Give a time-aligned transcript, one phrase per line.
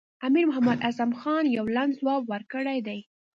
[0.27, 2.99] امیر محمد اعظم خان یو لنډ ځواب ورکړی دی.